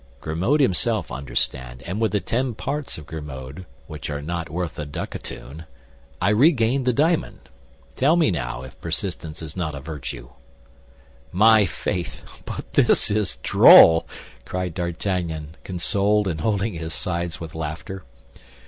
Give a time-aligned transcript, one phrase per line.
[0.19, 4.85] "Grimaud himself, understand; and with the ten parts of Grimaud, which are not worth a
[4.87, 5.65] ducatoon,
[6.19, 7.49] I regained the diamond.
[7.95, 10.29] Tell me, now, if persistence is not a virtue?"
[11.31, 12.23] "My faith!
[12.45, 14.07] But this is droll,"
[14.43, 18.03] cried D'Artagnan, consoled, and holding his sides with laughter.